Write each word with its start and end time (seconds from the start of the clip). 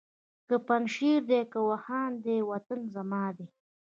که 0.47 0.55
پنجشېر 0.67 1.21
دی 1.29 1.41
که 1.51 1.59
واخان 1.67 2.11
دی 2.23 2.37
وطن 2.49 2.79
زما 2.93 3.23
دی 3.37 3.45